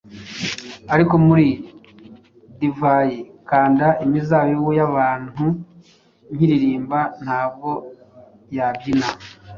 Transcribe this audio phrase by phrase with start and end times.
[0.93, 1.47] Ariko Muri
[2.59, 5.45] Divayi-Kanda Imizabibu Yabantu
[6.33, 7.69] Ntiririmba Ntabwo
[8.57, 9.07] Yabyina